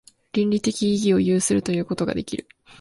[0.33, 2.47] 倫理的意義を有するということができる。